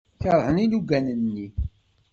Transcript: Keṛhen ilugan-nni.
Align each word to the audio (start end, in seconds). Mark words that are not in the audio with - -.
Keṛhen 0.21 0.57
ilugan-nni. 0.63 1.47